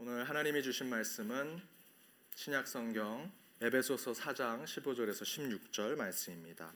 [0.00, 1.60] 오늘 하나님이 주신 말씀은
[2.36, 5.22] 신약 성경 에베소서 4장 15절에서
[5.72, 6.72] 16절 말씀입니다.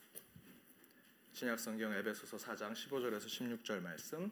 [1.33, 4.29] 신약 성경 에베소서 4장 15절에서 16절 말씀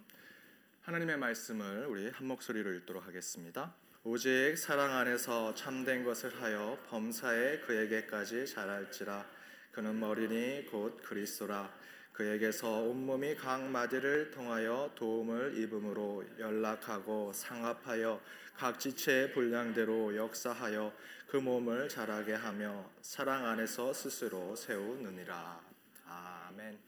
[0.80, 3.72] 하나님의 말씀을 우리 한 목소리로 읽도록 하겠습니다.
[4.02, 9.24] 오직 사랑 안에서 참된 것을 하여 범사에 그에게까지 자랄지라
[9.70, 11.72] 그는 머리니 곧 그리스도라
[12.12, 18.20] 그에게서 온몸이 각 마디를 통하여 도움을 입음으로 연락하고 상합하여
[18.56, 20.92] 각 지체의 분량대로 역사하여
[21.26, 25.60] 그 몸을 자라게 하며 사랑 안에서 스스로 세우느니라.
[26.06, 26.78] 아멘.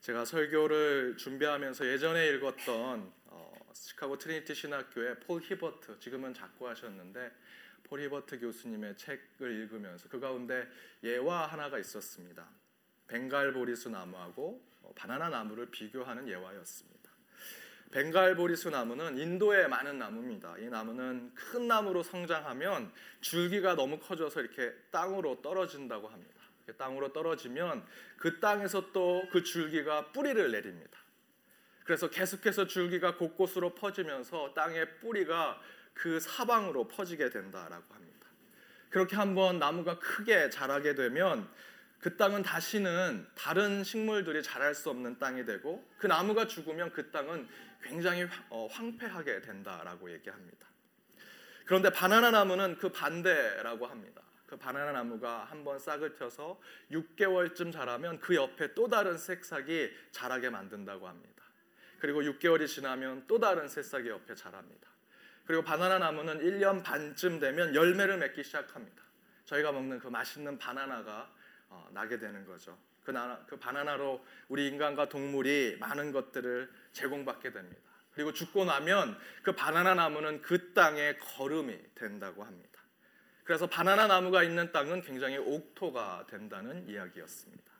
[0.00, 7.32] 제가 설교를 준비하면서 예전에 읽었던 어, 시카고 트리니티 신학교의 폴 히버트 지금은 작고하셨는데
[7.84, 10.68] 폴 히버트 교수님의 책을 읽으면서 그 가운데
[11.02, 12.48] 예화 하나가 있었습니다.
[13.12, 17.10] 벵갈 보리수 나무하고 어, 바나나 나무를 비교하는 예화였습니다.
[17.90, 20.56] 벵갈 보리수 나무는 인도에 많은 나무입니다.
[20.56, 22.90] 이 나무는 큰 나무로 성장하면
[23.20, 26.32] 줄기가 너무 커져서 이렇게 땅으로 떨어진다고 합니다.
[26.78, 27.84] 땅으로 떨어지면
[28.16, 30.98] 그 땅에서 또 그 줄기가 뿌리를 내립니다.
[31.84, 35.60] 그래서 계속해서 줄기가 곳곳으로 퍼지면서 땅의 뿌리가
[35.92, 38.26] 그 사방으로 퍼지게 된다라고 합니다.
[38.88, 41.48] 그렇게 한번 나무가 크게 자라게 되면
[42.02, 47.48] 그 땅은 다시는 다른 식물들이 자랄 수 없는 땅이 되고 그 나무가 죽으면 그 땅은
[47.80, 50.66] 굉장히 어, 황폐하게 된다라고 얘기합니다.
[51.64, 54.20] 그런데 바나나 나무는 그 반대라고 합니다.
[54.46, 60.50] 그 바나나 나무가 한 번 싹을 튀어서 6개월쯤 자라면 그 옆에 또 다른 새싹이 자라게
[60.50, 61.44] 만든다고 합니다.
[62.00, 64.88] 그리고 6개월이 지나면 또 다른 새싹이 옆에 자랍니다.
[65.46, 69.02] 그리고 바나나 나무는 1년 반쯤 되면 열매를 맺기 시작합니다.
[69.44, 71.30] 저희가 먹는 그 맛있는 바나나가
[71.72, 72.78] 어, 나게 되는 거죠.
[73.02, 77.80] 그, 나, 그 바나나로 우리 인간과 동물이 많은 것들을 제공받게 됩니다.
[78.14, 82.80] 그리고 죽고 나면 그 바나나 나무는 그 땅의 거름이 된다고 합니다.
[83.42, 87.72] 그래서 바나나 나무가 있는 땅은 굉장히 옥토가 된다는 이야기였습니다.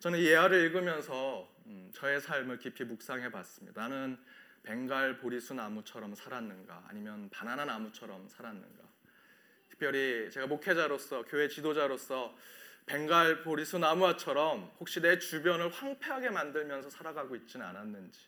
[0.00, 3.80] 저는 이 예화를 읽으면서 음, 저의 삶을 깊이 묵상해 봤습니다.
[3.80, 4.18] 나는
[4.62, 8.84] 벵갈 보리수 나무처럼 살았는가 아니면 바나나 나무처럼 살았는가
[9.70, 12.36] 특별히 제가 목회자로서 교회 지도자로서
[12.88, 18.18] 벵갈 보리수 나무와처럼 혹시 내 주변을 황폐하게 만들면서 살아가고 있지는 않았는지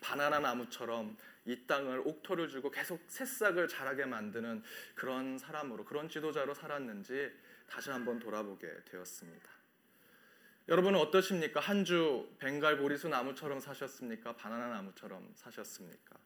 [0.00, 4.62] 바나나 나무처럼 이 땅을 옥토를 주고 계속 새싹을 자라게 만드는
[4.94, 7.30] 그런 사람으로 그런 지도자로 살았는지
[7.68, 9.50] 다시 한번 돌아보게 되었습니다.
[10.68, 11.60] 여러분은 어떠십니까?
[11.60, 14.36] 한 주 벵갈 보리수 나무처럼 사셨습니까?
[14.36, 16.16] 바나나 나무처럼 사셨습니까?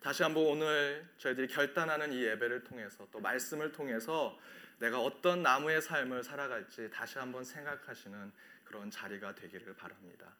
[0.00, 4.38] 다시 한번 오늘 저희들이 결단하는 이 예배를 통해서 또 말씀을 통해서
[4.78, 8.32] 내가 어떤 나무의 삶을 살아갈지 다시 한번 생각하시는
[8.64, 10.32] 그런 자리가 되기를 바랍니다.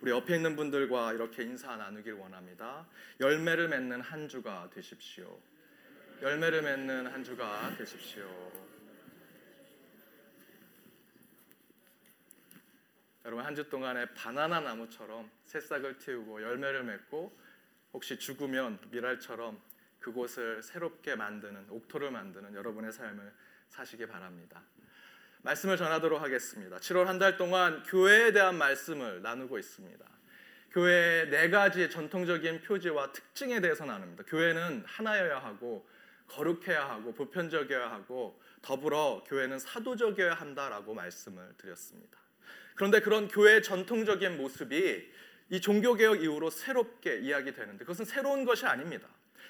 [0.00, 2.86] 우리 옆에 있는 분들과 이렇게 인사 나누길 원합니다.
[3.20, 5.38] 열매를 맺는 한 주가 되십시오.
[6.20, 8.24] 열매를 맺는 한 주가 되십시오.
[13.24, 17.34] 여러분 한 주 동안에 바나나 나무처럼 새싹을 틔우고 열매를 맺고
[17.94, 19.58] 혹시 죽으면 미랄처럼
[20.00, 23.32] 그곳을 새롭게 만드는 옥토를 만드는 여러분의 삶을
[23.68, 24.62] 사시기 바랍니다.
[25.42, 26.78] 말씀을 전하도록 하겠습니다.
[26.78, 30.04] 7월 한 달 동안 교회에 대한 말씀을 나누고 있습니다.
[30.72, 34.24] 교회의 네 가지의 전통적인 표지와 특징에 대해서 나눕니다.
[34.24, 35.86] 교회는 하나여야 하고
[36.28, 42.18] 거룩해야 하고 보편적이어야 하고 더불어 교회는 사도적이어야 한다라고 말씀을 드렸습니다.
[42.74, 45.12] 그런데 그런 교회의 전통적인 모습이
[45.50, 49.06] 이 종교개혁 이후로 새롭게 이야기되는데 그것은 새로운 것이 아닙니다.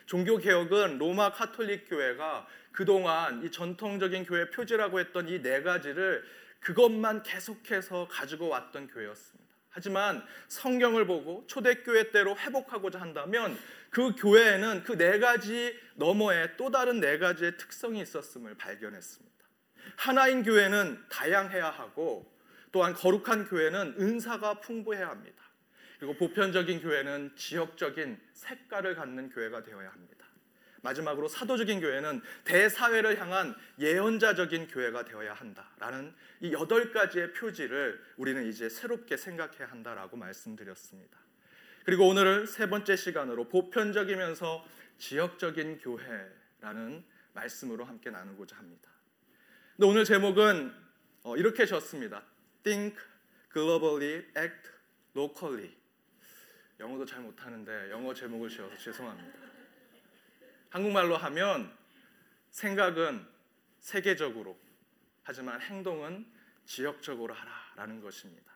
[0.06, 6.25] 종교 개혁은 로마 카톨릭 교회가 그동안 이 전통적인 교회 표지라고 했던 이 네 가지를
[6.60, 9.44] 그것만 계속해서 가지고 왔던 교회였습니다.
[9.70, 13.59] 하지만 성경을 보고 초대교회 때로 회복하고자 한다면
[13.91, 19.34] 그 교회에는 그 네 가지 너머에 또 다른 네 가지의 특성이 있었음을 발견했습니다.
[19.97, 22.32] 하나인 교회는 다양해야 하고
[22.72, 25.44] 또한 거룩한 교회는 은사가 풍부해야 합니다.
[26.04, 30.26] 그리고 보편적인 교회는 지역적인 색깔을 갖는 교회가 되어야 합니다.
[30.82, 38.69] 마지막으로 사도적인 교회는 대사회를 향한 예언자적인 교회가 되어야 한다라는 이 여덟 가지의 표지를 우리는 이제
[38.69, 41.17] 새롭게 생각해야 한다라고 말씀드렸습니다.
[41.87, 44.62] 그리고 오늘은 세 번째 시간으로 보편적이면서
[44.99, 47.02] 지역적인 교회라는
[47.32, 48.90] 말씀으로 함께 나누고자 합니다.
[49.75, 50.70] 근데 오늘 제목은
[51.23, 52.23] 어, 이렇게 졌습니다.
[52.62, 52.94] Think
[53.55, 54.69] globally, act
[55.17, 55.83] locally.
[56.81, 59.38] 영어도 잘 못하는데 영어 제목을 지어서 죄송합니다.
[60.71, 61.73] 한국말로 하면
[62.50, 63.26] 생각은
[63.79, 64.59] 세계적으로
[65.23, 66.26] 하지만 행동은
[66.67, 68.53] 지역적으로 하라라는 것입니다.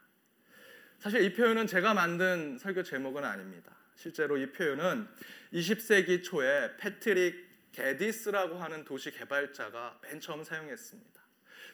[0.98, 3.76] 사실 이 표현은 제가 만든 설교 제목은 아닙니다.
[3.94, 5.08] 실제로 이 표현은
[5.52, 11.20] 20세기 초에 패트릭 게디스라고 하는 도시 개발자가 맨 처음 사용했습니다.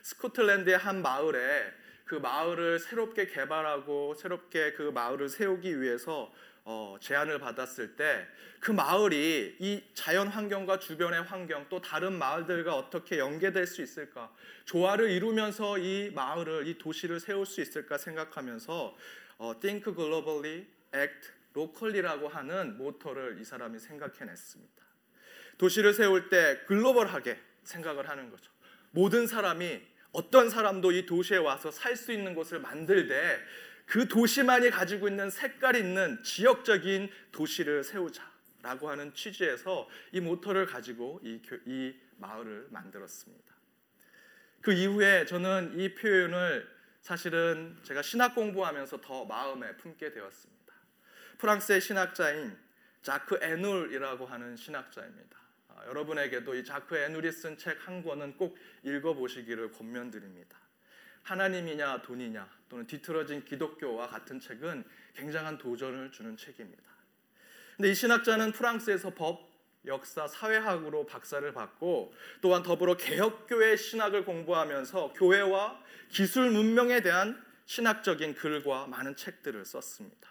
[0.03, 1.73] 스코틀랜드의 한 마을에
[2.05, 6.31] 그 마을을 새롭게 개발하고 새롭게 그 마을을 세우기 위해서
[6.63, 8.27] 어, 제안을 받았을 때
[8.65, 14.33] 그 마을이 이 자연 환경과 주변의 환경 또 다른 마을들과 어떻게 연계될 수 있을까
[14.65, 18.97] 조화를 이루면서 이 마을을 이 도시를 세울 수 있을까 생각하면서
[19.37, 20.65] 어, Think Globally,
[20.95, 24.83] Act Locally라고 하는 모토를 이 사람이 생각해냈습니다.
[25.59, 28.51] 도시를 세울 때 글로벌하게 생각을 하는 거죠.
[28.89, 29.79] 모든 사람이
[30.15, 33.39] 어떤 사람도 이 도시에 와서 살 수 있는 곳을 만들되
[33.85, 41.41] 그 도시만이 가지고 있는 색깔 있는 지역적인 도시를 세우자라고 하는 취지에서 이 모토를 가지고 이,
[41.65, 43.53] 이 마을을 만들었습니다.
[44.61, 46.67] 그 이후에 저는 이 표현을
[47.01, 50.73] 사실은 제가 신학 공부하면서 더 마음에 품게 되었습니다.
[51.37, 52.57] 프랑스의 신학자인
[53.03, 55.44] 자크 에눌이라고 하는 신학자입니다.
[55.75, 60.57] 아, 여러분에게도 이 자크 에눌이 쓴책 한 권은 꼭 읽어보시기를 권면드립니다.
[61.23, 64.83] 하나님이냐 돈이냐 또는 뒤틀어진 기독교와 같은 책은
[65.15, 66.83] 굉장한 도전을 주는 책입니다.
[67.75, 69.49] 근데 이 신학자는 프랑스에서 법,
[69.85, 78.87] 역사, 사회학으로 박사를 받고 또한 더불어 개혁교회 신학을 공부하면서 교회와 기술 문명에 대한 신학적인 글과
[78.87, 80.29] 많은 책들을 썼습니다.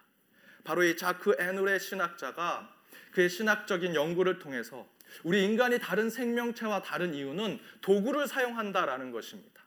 [0.62, 2.73] 바로 이 자크 에눌의 신학자가
[3.12, 4.88] 그의 신학적인 연구를 통해서
[5.22, 9.62] 우리 인간이 다른 생명체와 다른 이유는 도구를 사용한다라는 것입니다.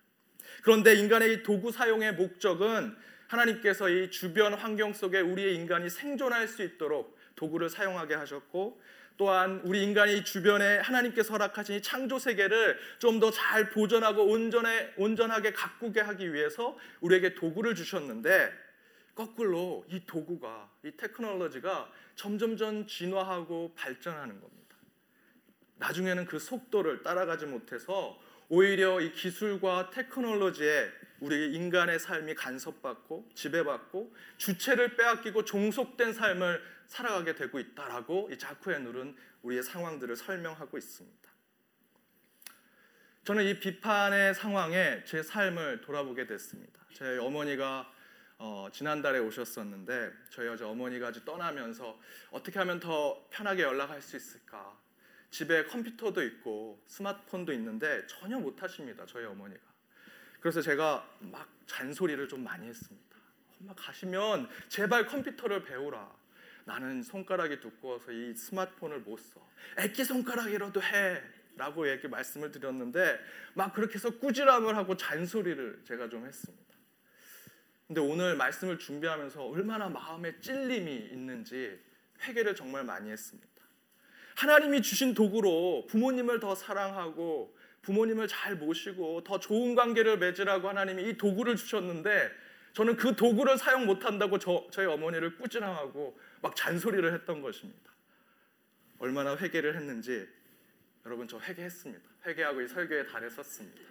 [0.64, 2.96] 그런데 인간의 이 도구 사용의 목적은
[3.28, 8.82] 하나님께서 이 주변 환경 속에 우리의 인간이 생존할 수 있도록 도구를 사용하게 하셨고
[9.18, 15.54] 또한 우리 인간이 주변에 하나님께서 허락하신 이 창조 세계를 좀 더 잘 보존하고 온전해, 온전하게
[15.54, 18.54] 가꾸게 하기 위해서 우리에게 도구를 주셨는데
[19.16, 24.67] 거꾸로 이 도구가 이 테크놀로지가 점점점 진화하고 발전하는 겁니다.
[25.80, 28.20] 나중에는 그 속도를 따라가지 못해서
[28.50, 37.60] 오히려 이 기술과 테크놀로지에 우리 인간의 삶이 간섭받고 지배받고 주체를 빼앗기고 종속된 삶을 살아가게 되고
[37.60, 41.28] 있다라고 이 자쿠의 누른 우리의 상황들을 설명하고 있습니다.
[43.26, 46.80] 저는 이 비판의 상황에 제 삶을 돌아보게 됐습니다.
[46.94, 47.92] 제 어머니가
[48.40, 52.00] 어, 지난달에 오셨었는데 저희 어제 어머니가 떠나면서
[52.32, 54.78] 어떻게 하면 더 편하게 연락할 수 있을까?
[55.30, 59.06] 집에 컴퓨터도 있고 스마트폰도 있는데 전혀 못 하십니다.
[59.06, 59.62] 저희 어머니가.
[60.40, 63.18] 그래서 제가 막 잔소리를 좀 많이 했습니다.
[63.60, 66.16] 엄마 가시면 제발 컴퓨터를 배우라.
[66.66, 69.46] 나는 손가락이 두꺼워서 이 스마트폰을 못 써.
[69.78, 71.22] 애기 손가락이라도 해.
[71.58, 73.20] 라고 얘기 말씀을 드렸는데
[73.56, 76.68] 막 그렇게 해서 꾸지람을 하고 잔소리를 제가 좀 했습니다.
[77.88, 81.80] 근데 오늘 말씀을 준비하면서 얼마나 마음에 찔림이 있는지
[82.22, 83.48] 회개를 정말 많이 했습니다.
[84.38, 91.18] 하나님이 주신 도구로 부모님을 더 사랑하고 부모님을 잘 모시고 더 좋은 관계를 맺으라고 하나님이 이
[91.18, 92.32] 도구를 주셨는데
[92.74, 97.92] 저는 그 도구를 사용 못한다고 저, 저희 어머니를 꾸지람하고 막 잔소리를 했던 것입니다.
[99.00, 100.28] 얼마나 회개를 했는지
[101.08, 102.04] 여러분 저 회개했습니다.
[102.28, 103.82] 회개하고 이 설교에 달에 썼습니다.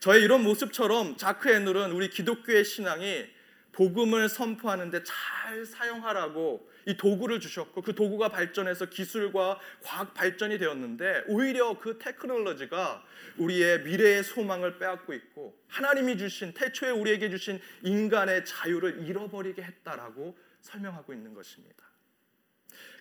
[0.00, 3.26] 저의 이런 모습처럼 자크 에눌은 우리 기독교의 신앙이
[3.72, 11.78] 복음을 선포하는데 잘 사용하라고 이 도구를 주셨고 그 도구가 발전해서 기술과 과학 발전이 되었는데 오히려
[11.78, 13.04] 그 테크놀로지가
[13.36, 21.12] 우리의 미래의 소망을 빼앗고 있고 하나님이 주신 태초에 우리에게 주신 인간의 자유를 잃어버리게 했다라고 설명하고
[21.12, 21.84] 있는 것입니다.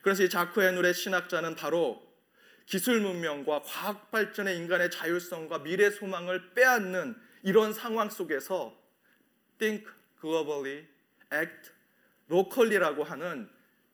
[0.01, 2.07] 그래서 이 자크 에눌의 신학자는 바로
[2.65, 8.77] 기술 문명과 과학 발전의 인간의 자율성과 미래 소망을 빼앗는 이런 상황 속에서
[9.57, 9.85] think
[10.21, 10.85] globally,
[11.33, 11.71] act
[12.29, 13.49] locally라고 하는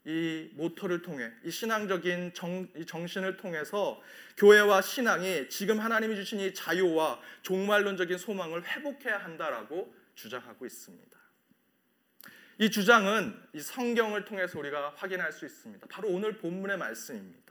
[0.06, 4.00] 이 모토를 통해 이 신앙적인 정, 이 정신을 통해서
[4.38, 11.16] 교회와 신앙이 지금 하나님이 주신 이 자유와 종말론적인 소망을 회복해야 한다라고 주장하고 있습니다.
[12.60, 15.88] 이 주장은 이 성경을 통해서 우리가 확인할 수 있습니다.
[15.90, 17.46] 바로 오늘 본문의 말씀입니다.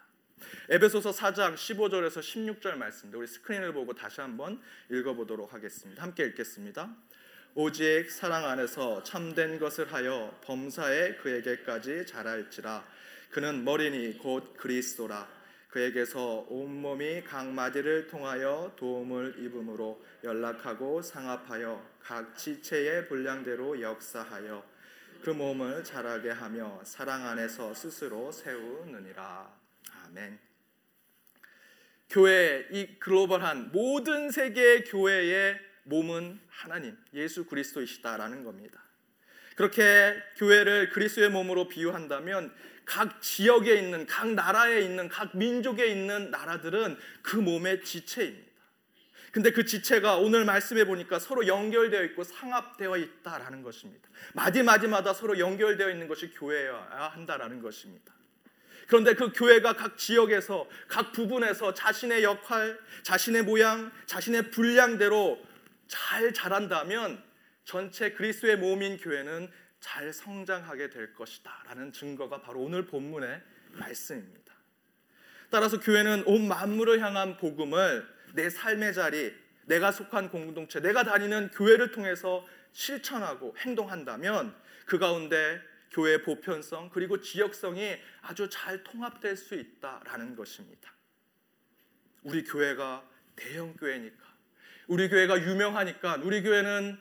[0.68, 6.02] 에베소서 4장 15절에서 16절 말씀인데 우리 스크린을 보고 다시 한번 읽어보도록 하겠습니다.
[6.02, 6.94] 함께 읽겠습니다.
[7.56, 12.84] 오직 사랑 안에서 참된 것을 하여 범사에 그에게까지 자랄지라
[13.30, 15.28] 그는 머리니 곧 그리스도라
[15.68, 24.64] 그에게서 온몸이 각 마디를 통하여 도움을 입음으로 연락하고 상합하여 각 지체의 분량대로 역사하여
[25.22, 29.52] 그 몸을 자라게 하며 사랑 안에서 스스로 세우느니라.
[30.04, 30.38] 아멘.
[32.10, 38.82] 교회 이 글로벌한 모든 세계의 교회의 몸은 하나님 예수 그리스도이시다라는 겁니다.
[39.56, 42.52] 그렇게 교회를 그리스도의 몸으로 비유한다면
[42.84, 48.54] 각 지역에 있는 각 나라에 있는 각 민족에 있는 나라들은 그 몸의 지체입니다.
[49.32, 54.08] 근데 그 지체가 오늘 말씀해 보니까 서로 연결되어 있고 상합되어 있다라는 것입니다.
[54.34, 58.14] 마디마디마다 서로 연결되어 있는 것이 교회여야 한다라는 것입니다.
[58.86, 65.44] 그런데 그 교회가 각 지역에서 각 부분에서 자신의 역할, 자신의 모양, 자신의 분량대로
[65.86, 67.22] 잘 자란다면
[67.64, 69.50] 전체 그리스도의 몸인 교회는
[69.80, 74.54] 잘 성장하게 될 것이다라는 증거가 바로 오늘 본문의 말씀입니다.
[75.50, 79.34] 따라서 교회는 온 만물을 향한 복음을 내 삶의 자리,
[79.66, 84.54] 내가 속한 공동체, 내가 다니는 교회를 통해서 실천하고 행동한다면
[84.86, 85.60] 그 가운데
[85.92, 90.92] 교회의 보편성 그리고 지역성이 아주 잘 통합될 수 있다라는 것입니다.
[92.22, 94.23] 우리 교회가 대형 교회니까,
[94.86, 96.98] 우리 교회가 유명하니까, 우리 교회는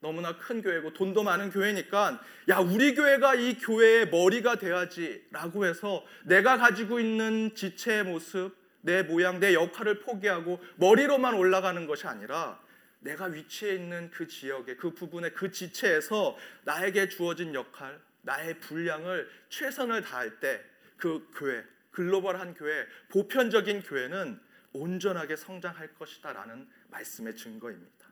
[0.00, 6.58] 너무나 큰 교회고 돈도 많은 교회니까 야 우리 교회가 이 교회의 머리가 돼야지라고 해서 내가
[6.58, 12.60] 가지고 있는 지체의 모습 내 모양, 내 역할을 포기하고 머리로만 올라가는 것이 아니라
[12.98, 20.02] 내가 위치해 있는 그 지역에 그 부분에 그 지체에서 나에게 주어진 역할, 나의 분량을 최선을
[20.02, 20.72] 다할 때
[21.02, 24.38] 그 교회, 글로벌한 교회, 보편적인 교회는
[24.72, 28.06] 온전하게 성장할 것이다라는 말씀의 증거입니다.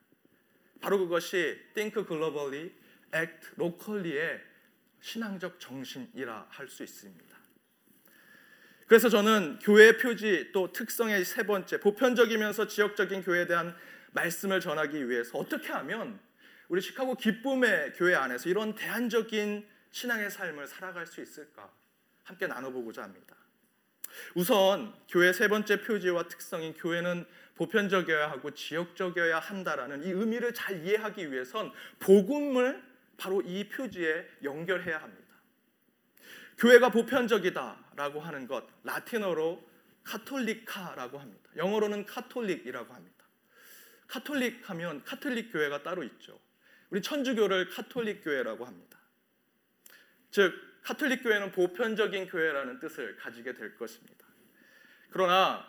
[0.81, 2.73] 바로 그것이 Think Globally,
[3.15, 4.41] Act Locally의
[5.01, 7.37] 신앙적 정신이라 할 수 있습니다.
[8.87, 13.77] 그래서 저는 교회의 표지 또 특성의 세 번째 보편적이면서 지역적인 교회에 대한
[14.13, 16.19] 말씀을 전하기 위해서 어떻게 하면
[16.69, 21.73] 우리 시카고 기쁨의 교회 안에서 이런 대안적인 신앙의 삶을 살아갈 수 있을까
[22.25, 23.37] 함께 나눠보고자 합니다.
[24.35, 27.27] 우선 교회 세 번째 표지와 특성인 교회는
[27.57, 32.83] 보편적이어야 하고 지역적이어야 한다라는 이 의미를 잘 이해하기 위해선 복음을
[33.17, 35.35] 바로 이 표지에 연결해야 합니다.
[36.59, 39.63] 교회가 보편적이다라고 하는 것 라틴어로
[40.05, 41.51] Catholica라고 합니다.
[41.57, 43.25] 영어로는 Catholic이라고 합니다.
[44.07, 46.41] 카톨릭 하면 카톨릭 교회가 따로 있죠.
[46.91, 48.99] 우리 천주교를 카톨릭 교회라고 합니다.
[50.31, 54.27] 즉 카톨릭 교회는 보편적인 교회라는 뜻을 가지게 될 것입니다.
[55.11, 55.67] 그러나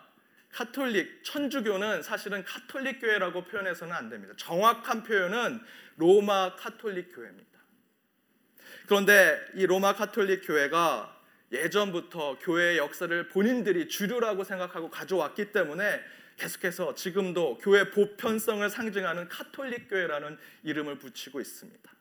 [0.50, 4.34] 카톨릭 천주교는 사실은 카톨릭 교회라고 표현해서는 안 됩니다.
[4.36, 5.60] 정확한 표현은
[5.96, 7.50] 로마 카톨릭 교회입니다.
[8.86, 11.20] 그런데 이 로마 카톨릭 교회가
[11.52, 16.02] 예전부터 교회의 역사를 본인들이 주류라고 생각하고 가져왔기 때문에
[16.36, 21.92] 계속해서 지금도 교회 보편성을 상징하는 카톨릭 교회라는 이름을 붙이고 있습니다.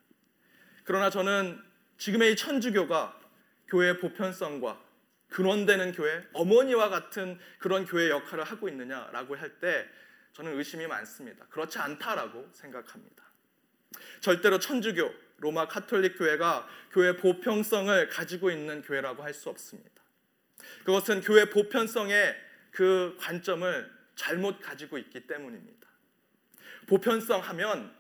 [0.84, 1.62] 그러나 저는
[2.02, 3.16] 지금의 이 천주교가
[3.68, 4.82] 교회의 보편성과
[5.30, 9.88] 근원되는 교회, 어머니와 같은 그런 교회 역할을 하고 있느냐라고 할 때
[10.34, 11.46] 저는 의심이 많습니다.
[11.52, 13.24] 그렇지 않다라고 생각합니다.
[14.20, 20.02] 절대로 천주교, 로마 카톨릭 교회가 교회 보편성을 가지고 있는 교회라고 할 수 없습니다.
[20.84, 22.36] 그것은 교회 보편성의
[22.72, 25.88] 그 관점을 잘못 가지고 있기 때문입니다.
[26.88, 27.96] 보편성 하면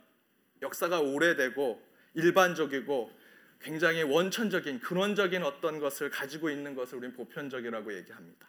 [0.64, 3.21] 역사가 오래되고 일반적이고
[3.64, 8.48] 굉장히 원천적인 근원적인 어떤 것을 가지고 있는 것을 우리는 보편적이라고 얘기합니다.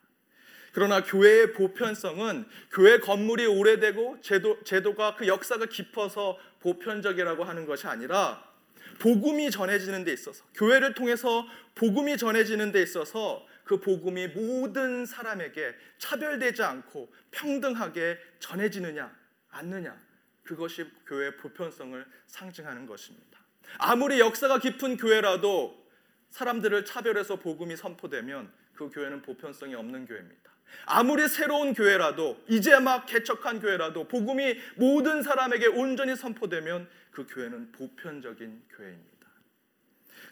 [0.72, 8.50] 그러나 교회의 보편성은 교회 건물이 오래되고 제도, 제도가 그 역사가 깊어서 보편적이라고 하는 것이 아니라
[8.98, 16.62] 복음이 전해지는 데 있어서 교회를 통해서 복음이 전해지는 데 있어서 그 복음이 모든 사람에게 차별되지
[16.62, 19.14] 않고 평등하게 전해지느냐
[19.50, 20.00] 않느냐
[20.42, 23.41] 그것이 교회의 보편성을 상징하는 것입니다.
[23.78, 25.82] 아무리 역사가 깊은 교회라도
[26.30, 30.50] 사람들을 차별해서 복음이 선포되면 그 교회는 보편성이 없는 교회입니다.
[30.86, 38.62] 아무리 새로운 교회라도 이제 막 개척한 교회라도 복음이 모든 사람에게 온전히 선포되면 그 교회는 보편적인
[38.74, 39.26] 교회입니다.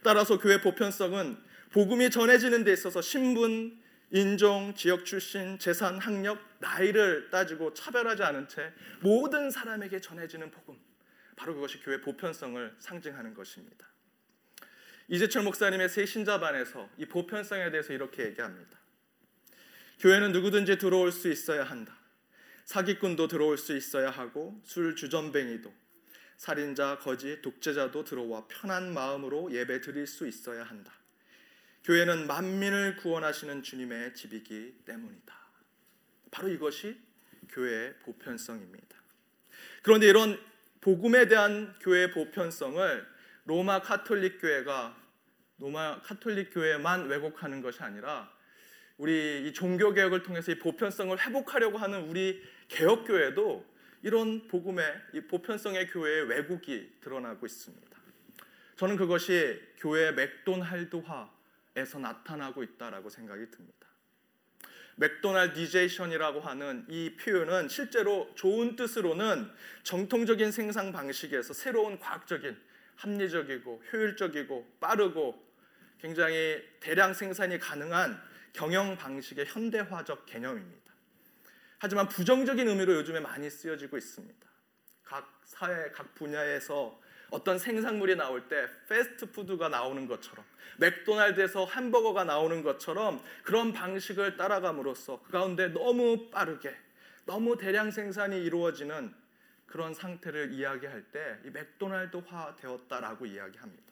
[0.02, 1.36] 따라서 교회 보편성은
[1.72, 3.78] 복음이 전해지는 데 있어서 신분,
[4.10, 10.78] 인종, 지역 출신, 재산, 학력, 나이를 따지고 차별하지 않은 채 모든 사람에게 전해지는 복음.
[11.40, 13.88] 바로 그것이 교회 보편성을 상징하는 것입니다.
[15.08, 18.78] 이재철 목사님의 새 신자반에서 이 보편성에 대해서 이렇게 얘기합니다.
[20.00, 21.98] 교회는 누구든지 들어올 수 있어야 한다.
[22.66, 25.72] 사기꾼도 들어올 수 있어야 하고 술 주전뱅이도
[26.36, 30.92] 살인자, 거지, 독재자도 들어와 편한 마음으로 예배 드릴 수 있어야 한다.
[31.84, 35.34] 교회는 만민을 구원하시는 주님의 집이기 때문이다.
[36.30, 37.00] 바로 이것이
[37.48, 39.00] 교회의 보편성입니다.
[39.82, 40.49] 그런데 이런
[40.80, 43.06] 복음에 대한 교회의 보편성을
[43.44, 44.96] 로마 카톨릭 교회가
[45.58, 48.30] 로마 카톨릭 교회만 왜곡하는 것이 아니라
[48.96, 53.64] 우리 이 종교 개혁을 통해서 이 보편성을 회복하려고 하는 우리 개혁 교회도
[54.02, 54.84] 이런 복음의
[55.14, 57.98] 이 보편성의 교회의 왜곡이 드러나고 있습니다.
[58.76, 61.40] 저는 그것이 교회의 맥돈할드화
[61.76, 63.79] 에서 나타나고 있다라고 생각이 듭니다.
[65.00, 69.50] 맥도날디제이션이라고 하는 이 표현은 실제로 좋은 뜻으로는
[69.82, 72.56] 정통적인 생산 방식에서 새로운 과학적인
[72.96, 75.42] 합리적이고 효율적이고 빠르고
[76.00, 80.92] 굉장히 대량 생산이 가능한 경영 방식의 현대화적 개념입니다.
[81.78, 84.48] 하지만 부정적인 의미로 요즘에 많이 쓰여지고 있습니다.
[85.02, 87.00] 각 사회 각 분야에서
[87.30, 90.44] 어떤 생산물이 나올 때 패스트푸드가 나오는 것처럼
[90.78, 96.74] 맥도날드에서 햄버거가 나오는 것처럼 그런 방식을 따라감으로써 그 가운데 너무 빠르게
[97.26, 99.14] 너무 대량 생산이 이루어지는
[99.66, 103.90] 그런 상태를 이야기할 때 이 맥도날드화 되었다라고 이야기합니다.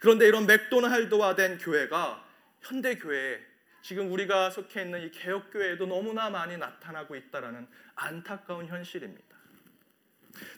[0.00, 2.24] 그런데 이런 맥도날드화 된 교회가
[2.60, 3.40] 현대 교회에
[3.82, 9.25] 지금 우리가 속해 있는 이 개혁 교회에도 너무나 많이 나타나고 있다라는 안타까운 현실입니다.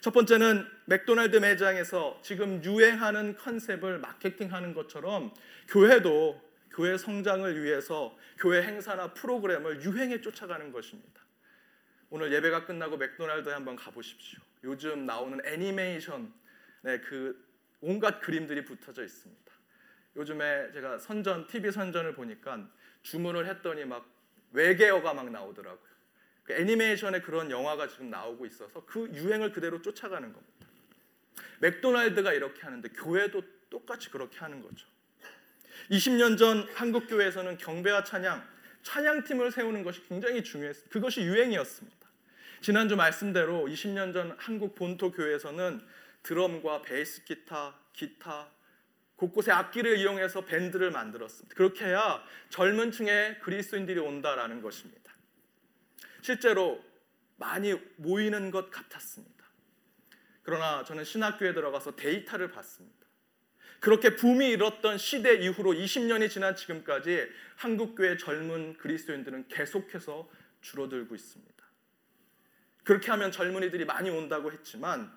[0.01, 5.33] 첫 번째는 맥도날드 매장에서 지금 유행하는 컨셉을 마케팅하는 것처럼
[5.67, 11.21] 교회도 교회 성장을 위해서 교회 행사나 프로그램을 유행에 쫓아가는 것입니다.
[12.09, 14.39] 오늘 예배가 끝나고 맥도날드에 한번 가보십시오.
[14.63, 16.33] 요즘 나오는 애니메이션,
[16.81, 17.45] 네, 그
[17.81, 19.51] 온갖 그림들이 붙어져 있습니다.
[20.15, 22.67] 요즘에 제가 선전 TV 선전을 보니까
[23.03, 24.09] 주문을 했더니 막
[24.51, 25.88] 외계어가 막 나오더라고요.
[26.49, 30.67] 그 애니메이션의 그런 영화가 지금 나오고 있어서 그 유행을 그대로 쫓아가는 겁니다.
[31.59, 34.87] 맥도날드가 이렇게 하는데 교회도 똑같이 그렇게 하는 거죠.
[35.91, 38.43] 20년 전 한국 교회에서는 경배와 찬양,
[38.81, 40.91] 찬양팀을 세우는 것이 굉장히 중요했습니다.
[40.91, 42.09] 그것이 유행이었습니다.
[42.61, 45.81] 지난주 말씀대로 20년 전 한국 본토 교회에서는
[46.23, 48.49] 드럼과 베이스 기타, 기타
[49.17, 51.55] 곳곳에 악기를 이용해서 밴드를 만들었습니다.
[51.55, 55.08] 그렇게 해야 젊은 층의 그리스도인들이 온다라는 것입니다.
[56.21, 56.83] 실제로
[57.37, 59.45] 많이 모이는 것 같았습니다.
[60.43, 62.99] 그러나 저는 신학교에 들어가서 데이터를 봤습니다.
[63.79, 70.29] 그렇게 붐이 일었던 시대 이후로 20년이 지난 지금까지 한국교회 젊은 그리스도인들은 계속해서
[70.61, 71.63] 줄어들고 있습니다.
[72.83, 75.15] 그렇게 하면 젊은이들이 많이 온다고 했지만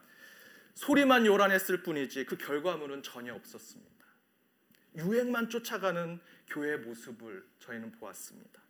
[0.74, 3.92] 소리만 요란했을 뿐이지 그 결과물은 전혀 없었습니다.
[4.96, 8.61] 유행만 쫓아가는 교회의 모습을 저희는 보았습니다.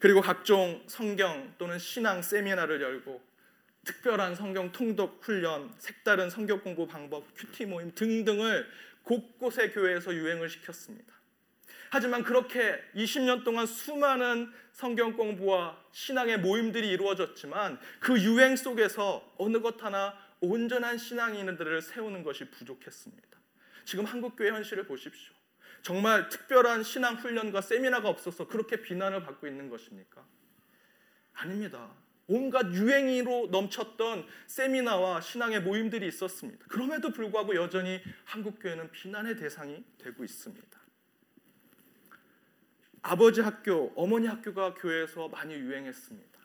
[0.00, 3.22] 그리고 각종 성경 또는 신앙 세미나를 열고
[3.84, 8.66] 특별한 성경 통독 훈련, 색다른 성경 공부 방법, 큐티 모임 등등을
[9.02, 11.12] 곳곳의 교회에서 유행을 시켰습니다.
[11.90, 19.80] 하지만 그렇게 20년 동안 수많은 성경 공부와 신앙의 모임들이 이루어졌지만 그 유행 속에서 어느 것
[19.84, 23.38] 하나 온전한 신앙인들을 세우는 것이 부족했습니다.
[23.84, 25.34] 지금 한국 교회 현실을 보십시오.
[25.84, 30.24] 정말 특별한 신앙 훈련과 세미나가 없어서 그렇게 비난을 받고 있는 것입니까?
[31.34, 31.92] 아닙니다.
[32.26, 36.64] 온갖 유행으로 넘쳤던 세미나와 신앙의 모임들이 있었습니다.
[36.68, 40.80] 그럼에도 불구하고 여전히 한국 교회는 비난의 대상이 되고 있습니다.
[43.02, 46.38] 아버지 학교, 어머니 학교가 교회에서 많이 유행했습니다.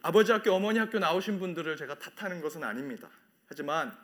[0.00, 3.10] 아버지 학교, 어머니 학교 나오신 분들을 제가 탓하는 것은 아닙니다.
[3.46, 3.94] 하지만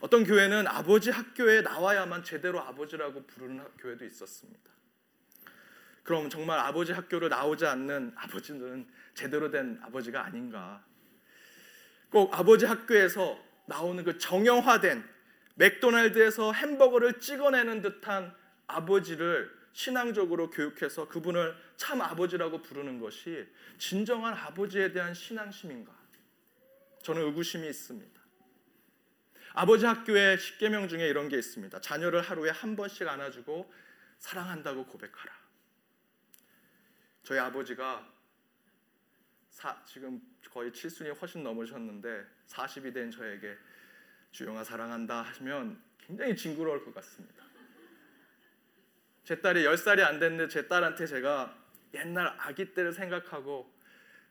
[0.00, 4.70] 어떤 교회는 아버지 학교에 나와야만 제대로 아버지라고 부르는 교회도 있었습니다.
[6.02, 10.82] 그럼 정말 아버지 학교를 나오지 않는 아버지는 제대로 된 아버지가 아닌가?
[12.10, 15.04] 꼭 아버지 학교에서 나오는 그 정형화된
[15.56, 18.34] 맥도날드에서 햄버거를 찍어내는 듯한
[18.66, 25.92] 아버지를 신앙적으로 교육해서 그분을 참 아버지라고 부르는 것이 진정한 아버지에 대한 신앙심인가?
[27.02, 28.17] 저는 의구심이 있습니다.
[29.58, 31.80] 아버지 학교의 십계명 중에 이런 게 있습니다.
[31.80, 33.68] 자녀를 하루에 한 번씩 안아주고
[34.20, 35.32] 사랑한다고 고백하라.
[37.24, 38.08] 저희 아버지가
[39.50, 43.58] 사, 지금 거의 칠순이 훨씬 넘으셨는데 40이 된 저에게
[44.30, 47.42] 주영아 사랑한다 하시면 굉장히 징그러울 것 같습니다.
[49.24, 51.58] 제 딸이 10살이 안 됐는데 제 딸한테 제가
[51.94, 53.68] 옛날 아기 때를 생각하고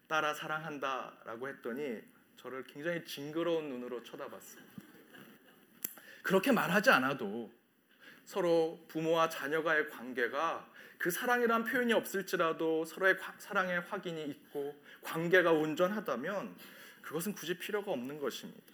[0.08, 2.02] 딸아 사랑한다라고 했더니
[2.38, 4.87] 저를 굉장히 징그러운 눈으로 쳐다봤습니다.
[6.28, 7.50] 그렇게 말하지 않아도
[8.26, 16.54] 서로 부모와 자녀가의 관계가 그 사랑이란 표현이 없을지라도 서로의 사랑의 확인이 있고 관계가 온전하다면
[17.02, 18.74] 그것은 굳이 필요가 없는 것입니다.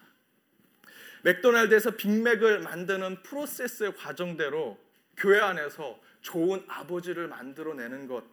[1.22, 4.80] 맥도날드에서 빅맥을 만드는 프로세스의 과정대로
[5.16, 8.24] 교회 안에서 좋은 아버지를 만들어내는 것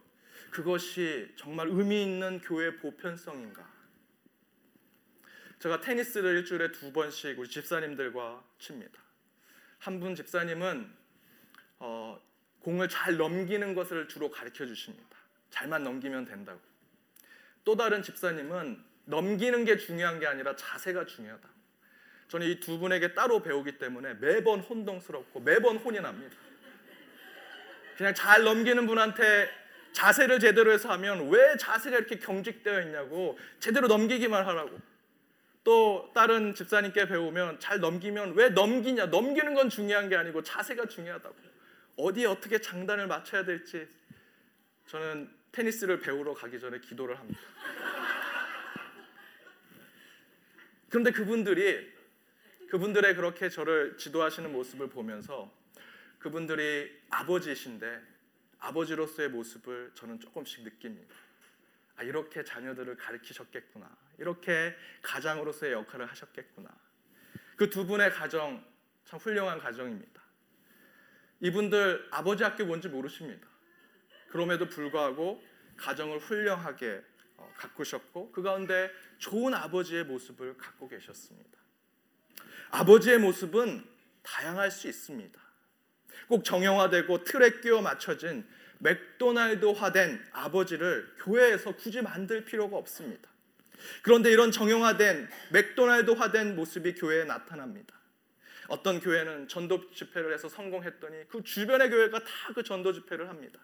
[0.49, 3.69] 그것이 정말 의미 있는 교회 보편성인가?
[5.59, 9.10] 제가 테니스를 일주일에 두 번씩 우리 집사님들과 칩니다.
[9.81, 10.87] 한 분 집사님은
[11.79, 12.21] 어,
[12.59, 15.17] 공을 잘 넘기는 것을 주로 가르쳐 주십니다.
[15.49, 16.59] 잘만 넘기면 된다고.
[17.63, 21.49] 또 다른 집사님은 넘기는 게 중요한 게 아니라 자세가 중요하다.
[22.27, 26.35] 저는 이 두 분에게 따로 배우기 때문에 매번 혼동스럽고 매번 혼이 납니다.
[27.97, 29.49] 그냥 잘 넘기는 분한테
[29.93, 34.79] 자세를 제대로 해서 하면 왜 자세가 이렇게 경직되어 있냐고 제대로 넘기기만 하라고.
[35.63, 39.07] 또 다른 집사님께 배우면 잘 넘기면 왜 넘기냐?
[39.07, 41.35] 넘기는 건 중요한 게 아니고 자세가 중요하다고.
[41.97, 43.87] 어디에 어떻게 장단을 맞춰야 될지
[44.87, 47.39] 저는 테니스를 배우러 가기 전에 기도를 합니다.
[50.89, 51.91] 그런데 그분들이
[52.69, 55.51] 그분들의 그렇게 저를 지도하시는 모습을 보면서
[56.19, 58.01] 그분들이 아버지신데
[58.59, 61.15] 아버지로서의 모습을 저는 조금씩 느낍니다.
[61.97, 63.89] 아, 이렇게 자녀들을 가르치셨겠구나.
[64.21, 66.69] 이렇게 가장으로서의 역할을 하셨겠구나.
[67.57, 68.63] 그 두 분의 가정
[69.03, 70.21] 참 훌륭한 가정입니다.
[71.41, 73.47] 이분들 아버지 학교 뭔지 모르십니다.
[74.29, 75.43] 그럼에도 불구하고
[75.77, 77.01] 가정을 훌륭하게
[77.37, 81.59] 어, 가꾸셨고 그 가운데 좋은 아버지의 모습을 갖고 계셨습니다.
[82.69, 83.83] 아버지의 모습은
[84.21, 85.41] 다양할 수 있습니다.
[86.27, 93.30] 꼭 정형화되고 틀에 끼워 맞춰진 맥도날드화된 아버지를 교회에서 굳이 만들 필요가 없습니다.
[94.03, 97.95] 그런데 이런 정형화된 맥도날드화된 모습이 교회에 나타납니다.
[98.67, 103.59] 어떤 교회는 전도 집회를 해서 성공했더니 그 주변의 교회가 다 그 전도 집회를 합니다.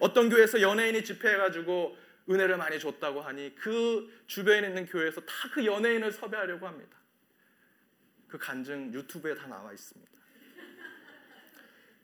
[0.00, 1.96] 어떤 교회에서 연예인이 집회해가지고
[2.28, 6.96] 은혜를 많이 줬다고 하니 그 주변에 있는 교회에서 다 그 연예인을 섭외하려고 합니다.
[8.28, 10.12] 그 간증 유튜브에 다 나와 있습니다.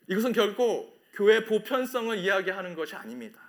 [0.09, 3.42] 이것은 결코 교회 보편성을 이야기하는 것이 아닙니다.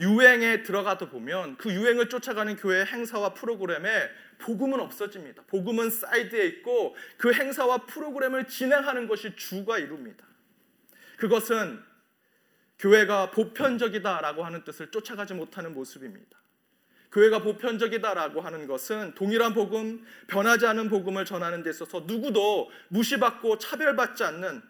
[0.00, 4.08] 유행에 들어가다 보면 그 유행을 쫓아가는 교회 행사와 프로그램에
[4.38, 5.42] 복음은 없어집니다.
[5.46, 10.26] 복음은 사이드에 있고 그 행사와 프로그램을 진행하는 것이 주가 이룹니다.
[11.18, 11.82] 그것은
[12.78, 16.40] 교회가 보편적이다라고 하는 뜻을 쫓아가지 못하는 모습입니다.
[17.12, 24.24] 교회가 보편적이다라고 하는 것은 동일한 복음, 변하지 않은 복음을 전하는 데 있어서 누구도 무시받고 차별받지
[24.24, 24.62] 않는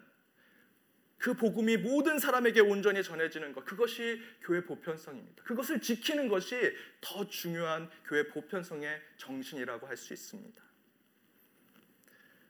[1.21, 5.43] 그 복음이 모든 사람에게 온전히 전해지는 것 그것이 교회 보편성입니다.
[5.43, 10.59] 그것을 지키는 것이 더 중요한 교회 보편성의 정신이라고 할 수 있습니다.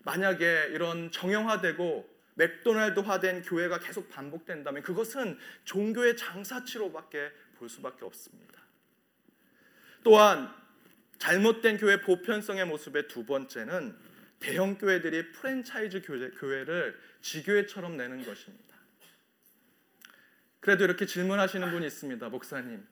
[0.03, 8.61] 만약에 이런 정형화되고 맥도날드화된 교회가 계속 반복된다면 그것은 종교의 장사치로밖에 볼 수밖에 없습니다.
[10.01, 10.49] 또한
[11.17, 13.97] 잘못된 교회 보편성의 모습의 두 번째는
[14.39, 16.01] 대형 교회들이 프랜차이즈
[16.39, 18.75] 교회를 지교회처럼 내는 것입니다.
[20.59, 22.29] 그래도 이렇게 질문하시는 분이 있습니다.
[22.29, 22.85] 목사님,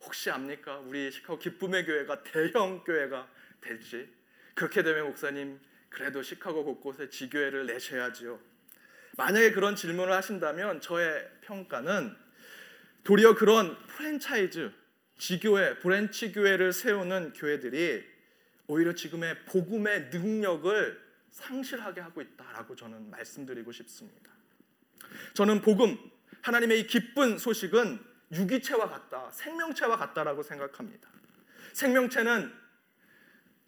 [0.00, 0.78] 혹시 압니까?
[0.78, 3.28] 우리 시카고 기쁨의 교회가 대형 교회가
[3.60, 4.08] 될지.
[4.54, 8.40] 그렇게 되면 목사님, 그래도 시카고 곳곳에 지교회를 내셔야지요.
[9.16, 12.16] 만약에 그런 질문을 하신다면 저의 평가는
[13.04, 14.72] 도리어 그런 프랜차이즈,
[15.16, 18.04] 지교회, branch 교회를 세우는 교회들이
[18.66, 21.05] 오히려 지금의 복음의 능력을
[21.36, 24.32] 상실하게 하고 있다라고 저는 말씀드리고 싶습니다.
[25.34, 25.98] 저는 복음
[26.40, 28.00] 하나님의 이 기쁜 소식은
[28.32, 31.08] 유기체와 같다, 생명체와 같다라고 생각합니다.
[31.74, 32.52] 생명체는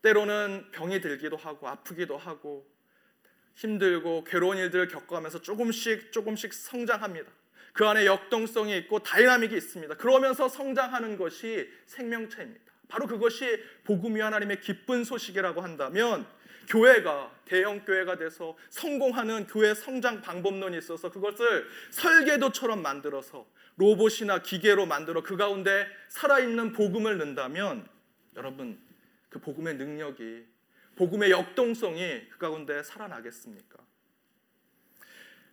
[0.00, 2.66] 때로는 병이 들기도 하고 아프기도 하고
[3.54, 7.30] 힘들고 괴로운 일들을 겪어가면서 조금씩 조금씩 성장합니다.
[7.74, 9.94] 그 안에 역동성이 있고 dynamic이 있습니다.
[9.96, 12.72] 그러면서 성장하는 것이 생명체입니다.
[12.88, 16.26] 바로 그것이 복음이 하나님의 기쁜 소식이라고 한다면
[16.68, 25.22] 교회가 대형 교회가 돼서 성공하는 교회 성장 방법론이 있어서 그것을 설계도처럼 만들어서 로봇이나 기계로 만들어
[25.22, 27.88] 그 가운데 살아있는 복음을 넣는다면
[28.36, 28.78] 여러분
[29.30, 30.46] 그 복음의 능력이
[30.96, 33.78] 복음의 역동성이 그 가운데 살아나겠습니까?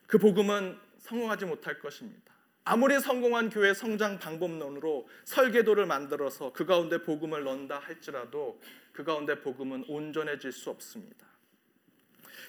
[0.08, 2.35] 그 복음은 성공하지 못할 것입니다.
[2.67, 8.60] 아무리 성공한 교회 성장 방법론으로 설계도를 만들어서 그 가운데 복음을 넣는다 할지라도
[8.91, 11.28] 그 가운데 복음은 온전해질 수 없습니다.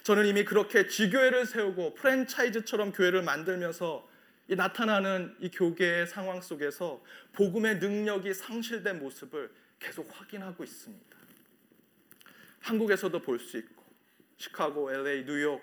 [0.04, 4.08] 저는 이미 그렇게 지교회를 세우고 프랜차이즈처럼 교회를 만들면서
[4.48, 7.02] 이 나타나는 이 교계의 상황 속에서
[7.32, 11.16] 복음의 능력이 상실된 모습을 계속 확인하고 있습니다.
[12.60, 13.84] 한국에서도 볼 수 있고
[14.38, 15.62] 시카고, LA, 뉴욕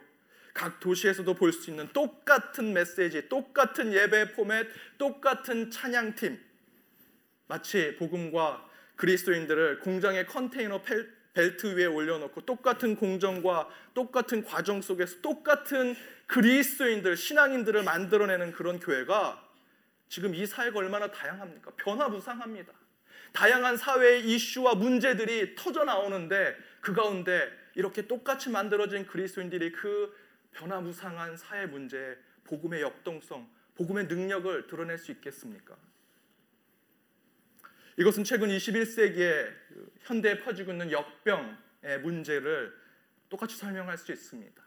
[0.53, 6.39] 각 도시에서도 볼 수 있는 똑같은 메시지, 똑같은 예배 포맷, 똑같은 찬양팀.
[7.47, 10.81] 마치 복음과 그리스도인들을 공장의 컨테이너
[11.33, 15.95] 벨트 위에 올려놓고 똑같은 공정과 똑같은 과정 속에서 똑같은
[16.27, 19.43] 그리스도인들, 신앙인들을 만들어내는 그런 교회가
[20.07, 21.71] 지금 이 사회가 얼마나 다양합니까?
[21.77, 22.71] 변화무상합니다.
[23.33, 30.15] 다양한 사회의 이슈와 문제들이 터져 나오는데 그 가운데 이렇게 똑같이 만들어진 그리스도인들이 그
[30.53, 35.75] 변화무상한 사회 문제에 복음의 역동성, 복음의 능력을 드러낼 수 있겠습니까?
[37.97, 39.53] 이것은 최근 21세기에
[40.01, 42.73] 현대에 퍼지고 있는 역병의 문제를
[43.29, 44.61] 똑같이 설명할 수 있습니다.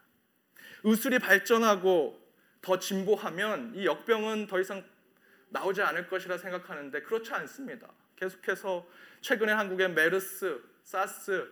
[0.85, 2.25] 의술이 발전하고
[2.62, 4.85] 더 진보하면 이 역병은 더 이상
[5.49, 7.88] 나오지 않을 것이라 생각하는데 그렇지 않습니다.
[8.16, 8.87] 계속해서
[9.20, 11.49] 최근에 한국의 메르스, 사스,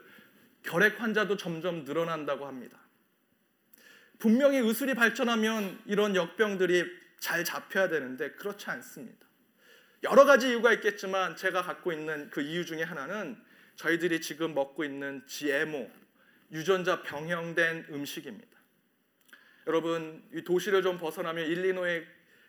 [0.62, 2.79] 결핵 환자도 점점 늘어난다고 합니다.
[4.25, 6.83] 분명히 의술이 발전하면 이런 역병들이
[7.19, 9.27] 잘 잡혀야 되는데 그렇지 않습니다.
[10.03, 13.37] 여러 가지 이유가 있겠지만 제가 갖고 있는 그 이유 중에 하나는
[13.77, 15.91] 저희들이 지금 먹고 있는 GMO,
[16.53, 18.49] 유전자 병형된 음식입니다.
[19.67, 22.05] 여러분, 이 도시를 좀 벗어나면 일리노이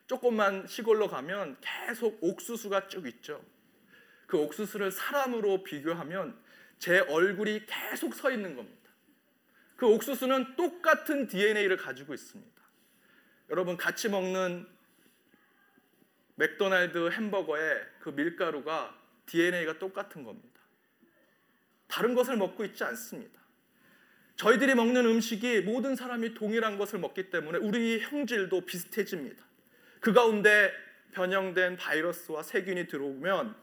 [0.07, 3.43] 조금만 시골로 가면 계속 옥수수가 쭉 있죠.
[4.27, 6.39] 그 옥수수를 사람으로 비교하면
[6.79, 8.84] 제 얼굴이 계속 서 있는 겁니다.
[9.75, 12.61] 그 옥수수는 똑같은 DNA를 가지고 있습니다.
[13.49, 14.67] 여러분 같이 먹는
[16.35, 20.59] 맥도날드 햄버거의 그 밀가루가 DNA가 똑같은 겁니다.
[21.87, 23.41] 다른 것을 먹고 있지 않습니다.
[24.35, 29.45] 저희들이 먹는 음식이 모든 사람이 동일한 것을 먹기 때문에 우리 형질도 비슷해집니다.
[30.01, 30.71] 그 가운데
[31.13, 33.55] 변형된 바이러스와 세균이 들어오면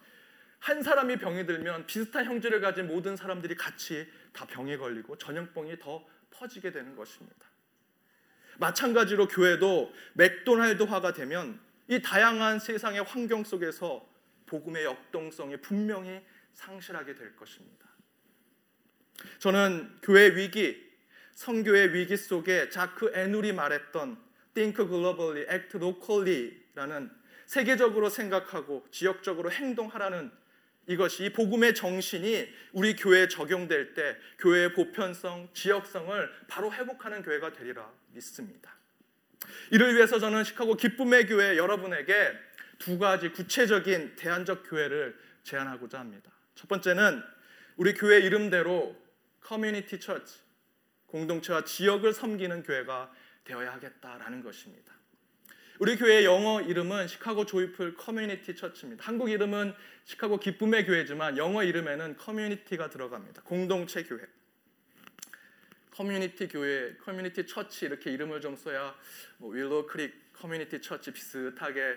[0.63, 6.07] 한 사람이 병이 들면 비슷한 형질을 가진 모든 사람들이 같이 다 병에 걸리고 전염병이 더
[6.31, 7.49] 퍼지게 되는 것입니다.
[8.59, 14.09] 마찬가지로 교회도 맥도날드화가 되면 이 다양한 세상의 환경 속에서
[14.47, 17.89] 복음의 역동성이 분명히 상실하게 될 것입니다.
[19.41, 20.81] 저는 교회 위기,
[21.33, 24.17] 성교의 위기 속에 자크 에눌이 말했던
[24.55, 27.11] Think globally, act locally라는
[27.47, 30.42] 세계적으로 생각하고 지역적으로 행동하라는
[30.87, 38.75] 이것이 복음의 정신이 우리 교회에 적용될 때 교회의 보편성, 지역성을 바로 회복하는 교회가 되리라 믿습니다.
[39.71, 42.33] 이를 위해서 저는 시카고 기쁨의 교회 여러분에게
[42.79, 46.31] 두 가지 구체적인 대안적 교회를 제안하고자 합니다.
[46.55, 47.23] 첫 번째는
[47.77, 48.97] 우리 교회 이름대로
[49.41, 50.41] Community Church,
[51.07, 53.13] 공동체와 지역을 섬기는 교회가
[53.45, 54.93] 되어야 하겠다라는 것입니다.
[55.83, 59.05] 우리 교회의 영어 이름은 시카고 Joyful Community Church입니다.
[59.05, 63.43] 한국 이름은 시카고 기쁨의 교회지만 영어 이름에는 커뮤니티가 들어갑니다.
[63.43, 64.21] 공동체 교회.
[65.91, 68.95] 커뮤니티 교회, Community Church 이렇게 이름을 좀 써야
[69.39, 71.97] 뭐 Willow Creek Community Church 비슷하게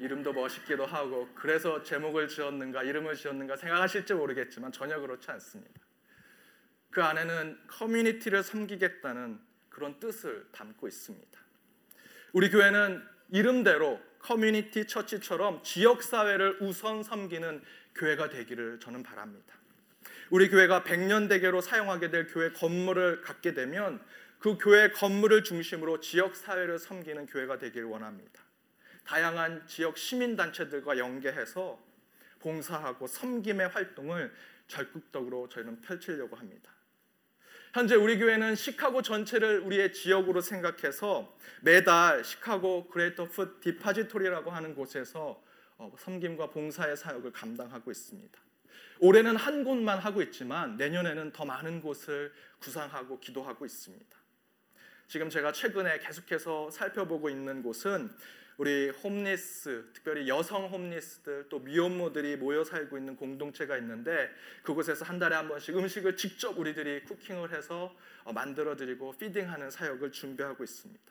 [0.00, 5.82] 이름도 멋있기도 하고 그래서 제목을 지었는가 이름을 지었는가 생각하실지 모르겠지만 전혀 그렇지 않습니다.
[6.88, 11.38] 그 안에는 커뮤니티를 섬기겠다는 그런 뜻을 담고 있습니다.
[12.32, 17.62] 우리 교회는 이름대로 커뮤니티 처치처럼 지역 사회를 우선 섬기는
[17.94, 19.54] 교회가 되기를 저는 바랍니다.
[20.30, 24.00] 우리 교회가 100년 대계로 사용하게 될 교회 건물을 갖게 되면
[24.38, 28.42] 그 교회 건물을 중심으로 지역 사회를 섬기는 교회가 되기를 원합니다.
[29.04, 31.80] 다양한 지역 시민 단체들과 연계해서
[32.40, 34.32] 봉사하고 섬김의 활동을
[34.66, 36.75] 적극적으로 저희는 펼치려고 합니다.
[37.76, 45.42] 현재 우리 교회는 시카고 전체를 우리의 지역으로 생각해서 매달 시카고 Greater Food Depository라고 하는 곳에서
[45.76, 48.38] 어, 섬김과 봉사의 사역을 감당하고 있습니다.
[49.00, 54.16] 올해는 한 곳만 하고 있지만 내년에는 더 많은 곳을 구상하고 기도하고 있습니다.
[55.06, 58.10] 지금 제가 최근에 계속해서 살펴보고 있는 곳은
[58.56, 64.30] 우리 홈리스, 특별히 여성 홈리스들 또 미혼모들이 모여 살고 있는 공동체가 있는데
[64.62, 70.10] 그곳에서 한 달에 한 번씩 음식을 직접 우리들이 쿠킹을 해서 어, 만들어 드리고 피딩하는 사역을
[70.10, 71.04] 준비하고 있습니다.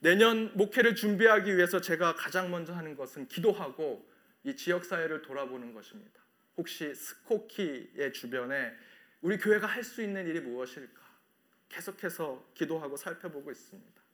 [0.00, 4.08] 내년 목회를 준비하기 위해서 제가 가장 먼저 하는 것은 기도하고
[4.44, 6.20] 이 지역 사회를 돌아보는 것입니다.
[6.56, 8.72] 혹시 스코키의 주변에
[9.20, 11.04] 우리 교회가 할 수 있는 일이 무엇일까?
[11.68, 14.05] 계속해서 기도하고 살펴보고 있습니다.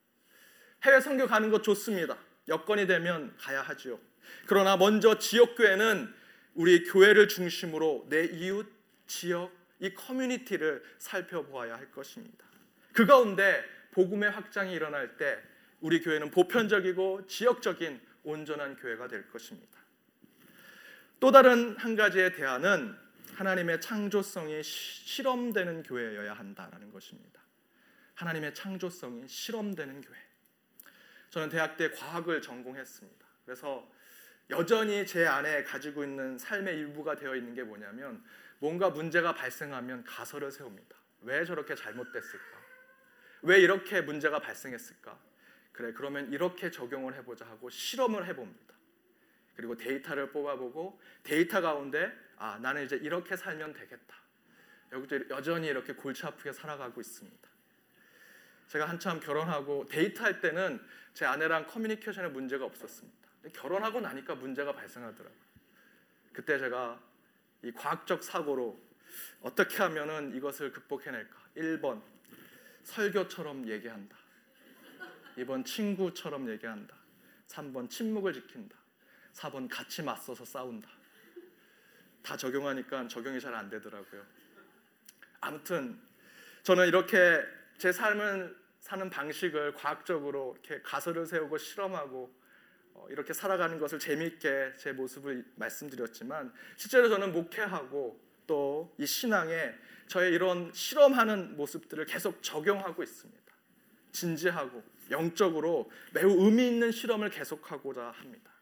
[0.83, 2.17] 해외 선교 가는 것 좋습니다.
[2.49, 3.99] 여건이 되면 가야 하지요.
[4.47, 6.13] 그러나 먼저 지역 교회는
[6.55, 8.71] 우리 교회를 중심으로 내 이웃,
[9.07, 12.45] 지역, 이 커뮤니티를 살펴보아야 할 것입니다.
[12.93, 15.39] 그 가운데 복음의 확장이 일어날 때
[15.81, 19.79] 우리 교회는 보편적이고 지역적인 온전한 교회가 될 것입니다.
[21.19, 22.97] 또 다른 한 가지의 대안은
[23.35, 27.41] 하나님의 창조성이 실험되는 교회여야 한다라는 것입니다.
[28.15, 30.32] 하나님의 창조성이 실험되는 교회.
[31.33, 33.27] 저는 대학 때 과학을 전공했습니다.
[33.47, 33.91] 그래서
[34.51, 38.23] 여전히 제 안에 가지고 있는 삶의 일부가 되어 있는 게 뭐냐면
[38.59, 40.95] 뭔가 문제가 발생하면 가설을 세웁니다.
[41.23, 42.61] 왜 저렇게 잘못됐을까?
[43.45, 45.19] 왜 이렇게 문제가 발생했을까?
[45.73, 48.75] 그래, 그러면 이렇게 적용을 해보자 하고 실험을 해봅니다.
[49.57, 54.17] 그리고 데이터를 뽑아보고 데이터 가운데 아, 나는 이제 이렇게 살면 되겠다.
[55.31, 57.52] 여전히 이렇게 골치 아프게 살아가고 있습니다.
[58.69, 60.81] 제가 한참 결혼하고 데이트할 때는
[61.15, 63.19] 제 아내랑 커뮤니케이션에 문제가 없었습니다.
[63.53, 65.43] 결혼하고 나니까 문제가 발생하더라고요.
[66.33, 67.01] 그때 제가
[67.63, 68.81] 이 과학적 사고로
[69.43, 71.37] 어떻게 하면은 이것을 극복해낼까?
[71.57, 72.03] 1번
[72.85, 74.17] 설교처럼 얘기한다.
[75.37, 76.97] 2번 친구처럼 얘기한다.
[77.49, 78.77] 3번 침묵을 지킨다.
[79.35, 80.89] 4번 같이 맞서서 싸운다.
[82.23, 84.25] 다 적용하니까 적용이 잘 안 되더라고요.
[85.41, 86.01] 아무튼
[86.63, 87.43] 저는 이렇게
[87.83, 92.33] 제 삶을 사는 방식을 과학적으로 이렇게 가설을 세우고 실험하고
[92.95, 99.75] 어, 이렇게 살아가는 것을 재미있게 제 모습을 말씀드렸지만 실제로 저는 목회하고 또 이 신앙에
[100.07, 103.53] 저의 이런 실험하는 모습들을 계속 적용하고 있습니다.
[104.13, 108.53] 진지하고 영적으로 매우 의미 있는 실험을 계속하고자 합니다.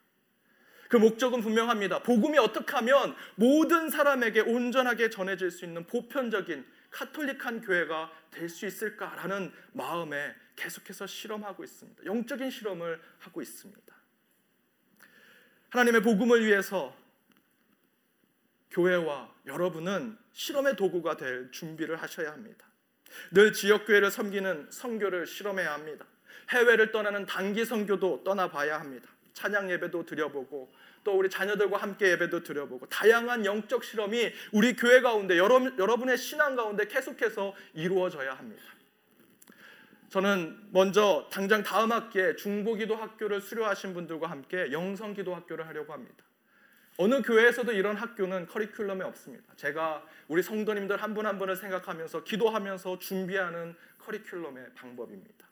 [0.89, 2.05] 그 목적은 분명합니다.
[2.05, 9.53] 복음이 어떻게 하면 모든 사람에게 온전하게 전해질 수 있는 보편적인 카톨릭한 교회가 될 수 있을까라는
[9.73, 12.05] 마음에 계속해서 실험하고 있습니다.
[12.05, 13.95] 영적인 실험을 하고 있습니다.
[15.71, 16.97] 하나님의 복음을 위해서
[18.71, 22.67] 교회와 여러분은 실험의 도구가 될 준비를 하셔야 합니다.
[23.33, 26.07] 늘 지역 교회를 섬기는 선교를 실험해야 합니다.
[26.51, 29.09] 해외를 떠나는 단기 선교도 떠나봐야 합니다.
[29.35, 30.73] 찬양 예배도 드려보고
[31.05, 36.57] 또 우리 자녀들과 함께 예배도 드려보고 다양한 영적 실험이 우리 교회 가운데 여러분, 여러분의 신앙
[36.57, 38.63] 가운데 계속해서 이루어져야 합니다.
[40.11, 46.25] 저는 먼저 당장 다음 학기에 중보기도 학교를 수료하신 분들과 함께 영성기도 학교를 하려고 합니다.
[46.97, 49.55] 어느 교회에서도 이런 학교는 커리큘럼에 없습니다.
[49.57, 55.47] 제가 우리 성도님들 한 분한 분을 생각하면서 기도하면서 준비하는 커리큘럼의 방법입니다.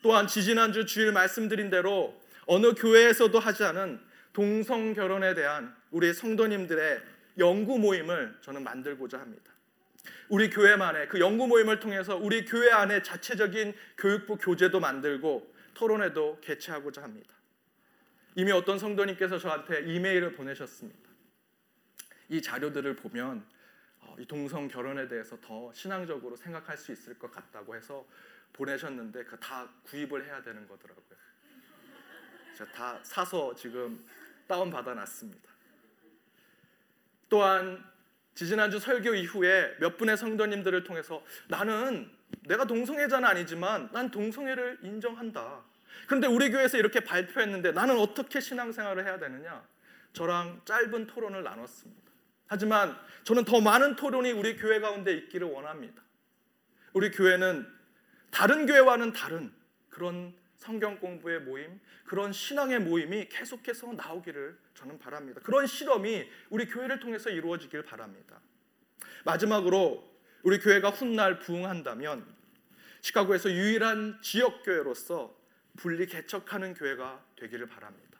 [0.00, 4.00] 또한 지지난주 주일 말씀드린 대로 어느 교회에서도 하지 않은
[4.38, 7.02] 동성 결혼에 대한 우리 성도님들의
[7.38, 9.52] 연구 모임을 저는 만들고자 합니다.
[10.28, 17.02] 우리 교회만의 그 연구 모임을 통해서 우리 교회 안에 자체적인 교육부 교재도 만들고 토론회도 개최하고자
[17.02, 17.34] 합니다.
[18.36, 21.10] 이미 어떤 성도님께서 저한테 이메일을 보내셨습니다.
[22.28, 23.44] 이 자료들을 보면
[24.02, 28.06] 어, 이 동성 결혼에 대해서 더 신앙적으로 생각할 수 있을 것 같다고 해서
[28.52, 31.18] 보내셨는데 그다 구입을 해야 되는 거더라고요.
[32.56, 34.04] 제가 다 사서 지금
[34.48, 35.48] 다운 받아 놨습니다.
[37.28, 37.84] 또한
[38.34, 42.10] 지지난주 설교 이후에 몇 분의 성도님들을 통해서 나는
[42.46, 45.62] 내가 동성애자는 아니지만 난 동성애를 인정한다.
[46.06, 49.62] 그런데 우리 교회에서 이렇게 발표했는데 나는 어떻게 신앙생활을 해야 되느냐?
[50.14, 52.10] 저랑 짧은 토론을 나눴습니다.
[52.46, 56.02] 하지만 저는 더 많은 토론이 우리 교회 가운데 있기를 원합니다.
[56.94, 57.66] 우리 교회는
[58.30, 59.52] 다른 교회와는 다른
[59.90, 65.40] 그런 성경 공부의 모임, 그런 신앙의 모임이 계속해서 나오기를 저는 바랍니다.
[65.42, 68.40] 그런 실험이 우리 교회를 통해서 이루어지길 바랍니다.
[69.24, 70.06] 마지막으로
[70.42, 72.26] 우리 교회가 훗날 부흥한다면
[73.00, 75.36] 시카고에서 유일한 지역 교회로서
[75.76, 78.18] 분리 개척하는 교회가 되기를 바랍니다.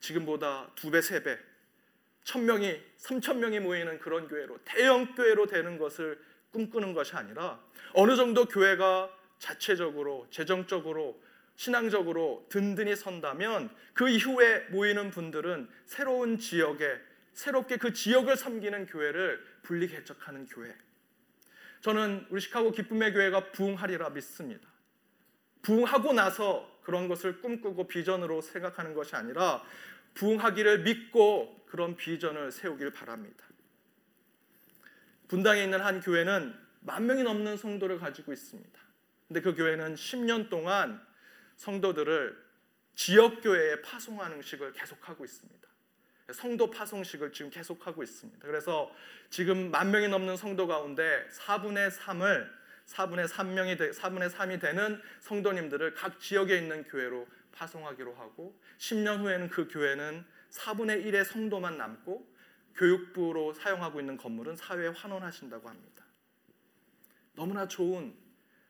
[0.00, 1.38] 지금보다 두 배, 세 배,
[2.24, 7.58] 천 명이, 삼천 명이 모이는 그런 교회로 대형 교회로 되는 것을 꿈꾸는 것이 아니라
[7.94, 11.20] 어느 정도 교회가 자체적으로 재정적으로
[11.56, 16.98] 신앙적으로 든든히 선다면 그 이후에 모이는 분들은 새로운 지역에
[17.32, 20.74] 새롭게 그 지역을 섬기는 교회를 분리 개척하는 교회.
[21.80, 24.68] 저는 우리 시카고 기쁨의 교회가 부흥하리라 믿습니다.
[25.62, 29.62] 부흥하고 나서 그런 것을 꿈꾸고 비전으로 생각하는 것이 아니라
[30.14, 33.44] 부흥하기를 믿고 그런 비전을 세우길 바랍니다.
[35.28, 38.85] 분당에 있는 한 교회는 만 명이 넘는 성도를 가지고 있습니다.
[39.28, 41.04] 근데 그 교회는 10년 동안
[41.56, 42.46] 성도들을
[42.94, 45.66] 지역 교회에 파송하는 식을 계속하고 있습니다.
[46.32, 48.46] 성도 파송식을 지금 계속하고 있습니다.
[48.46, 48.90] 그래서
[49.30, 52.50] 지금 만 명이 넘는 성도 가운데 4분의 3을
[52.86, 59.50] 4분의 3명이 되, 4분의 3이 되는 성도님들을 각 지역에 있는 교회로 파송하기로 하고 10년 후에는
[59.50, 62.32] 그 교회는 4분의 1의 성도만 남고
[62.74, 66.04] 교육부로 사용하고 있는 건물은 사회에 환원하신다고 합니다.
[67.34, 68.14] 너무나 좋은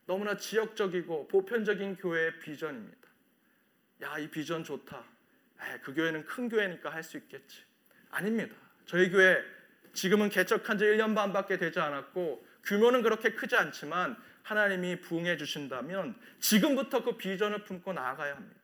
[0.06, 3.08] 너무나 지역적이고 보편적인 교회의 비전입니다.
[4.02, 5.02] 야, 이 비전 좋다.
[5.60, 7.62] 에이, 그 교회는 큰 교회니까 할 수 있겠지.
[8.10, 8.54] 아닙니다.
[8.86, 9.42] 저희 교회
[9.92, 17.02] 지금은 개척한 지 1년 반밖에 되지 않았고 규모는 그렇게 크지 않지만 하나님이 부응해 주신다면 지금부터
[17.02, 18.60] 그 비전을 품고 나아가야 합니다.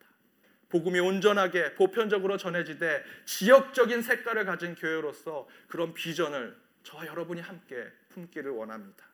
[0.69, 9.05] 복음이 온전하게 보편적으로 전해지되 지역적인 색깔을 가진 교회로서 그런 비전을 저와 여러분이 함께 품기를 원합니다.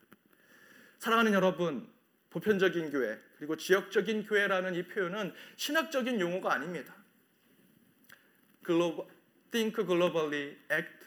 [0.98, 1.90] 사랑하는 여러분,
[2.30, 6.94] 보편적인 교회 그리고 지역적인 교회라는 이 표현은 신학적인 용어가 아닙니다.
[8.62, 9.06] 글로벌,
[9.50, 11.00] think globally, act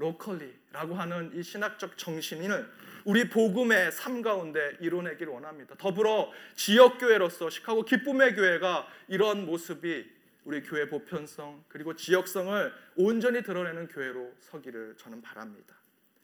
[0.00, 2.68] locally라고 하는 이 신학적 정신을
[3.04, 5.74] 우리 복음의 삶 가운데 이뤄내기를 원합니다.
[5.76, 10.08] 더불어 지역 교회로서 시카고 기쁨의 교회가 이런 모습이
[10.44, 15.74] 우리 교회 보편성 그리고 지역성을 온전히 드러내는 교회로 서기를 저는 바랍니다.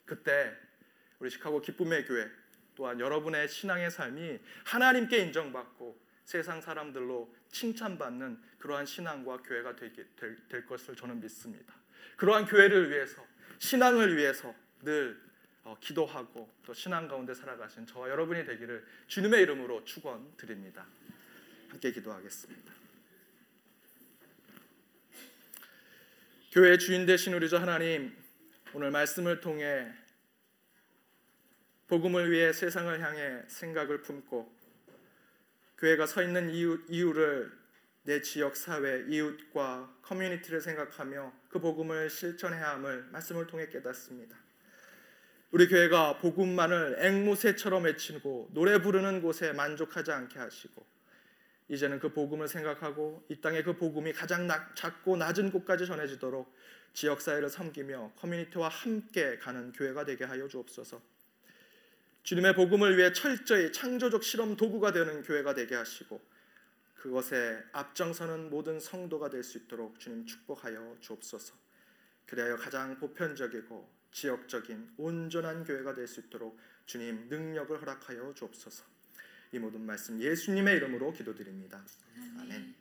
[0.05, 0.53] 그때
[1.19, 2.29] 우리 시카고 기쁨의 교회
[2.79, 10.65] 또한 여러분의 신앙의 삶이 하나님께 인정받고 세상 사람들로 칭찬받는 그러한 신앙과 교회가 되게 될, 될
[10.65, 11.75] 것을 저는 믿습니다.
[12.17, 13.27] 그러한 교회를 위해서
[13.59, 15.21] 신앙을 위해서 늘
[15.65, 20.87] 어, 기도하고 또 신앙 가운데 살아가신 저와 여러분이 되기를 주님의 이름으로 축원드립니다.
[21.71, 22.73] 함께 기도하겠습니다.
[26.53, 28.17] 교회 주인 되신 우리 주 하나님
[28.73, 29.93] 오늘 말씀을 통해
[31.89, 34.47] 복음을 위해 세상을 향해 생각을 품고
[35.79, 37.51] 교회가 서 있는 이유, 이유를
[38.03, 44.37] 내 지역 사회 이웃과 커뮤니티를 생각하며 그 복음을 실천해야 함을 말씀을 통해 깨닫습니다.
[45.51, 50.85] 우리 교회가 복음만을 앵무새처럼 외치고 노래 부르는 곳에 만족하지 않게 하시고
[51.69, 56.55] 이제는 그 복음을 생각하고 이 땅에 그 복음이 가장 낮, 작고 낮은 곳까지 전해지도록
[56.93, 61.18] 지역 사회를 섬기며 커뮤니티와 함께 가는 교회가 되게 하여 주옵소서.
[62.29, 66.21] 주님의 복음을 위해 철저히 창조적 실험 도구가 되는 교회가 되게 하시고
[66.95, 71.55] 그것에 앞장서는 모든 성도가 될 수 있도록 주님 축복하여 주옵소서.
[72.27, 78.85] 그래야 가장 보편적이고 지역적인 온전한 교회가 될 수 있도록 주님 능력을 허락하여 주옵소서.
[79.53, 81.83] 이 모든 말씀 예수님의 이름으로 기도드립니다.
[82.41, 82.78] 아멘.